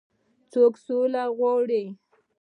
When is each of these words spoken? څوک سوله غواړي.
څوک 0.51 0.73
سوله 0.85 1.23
غواړي. 1.37 1.83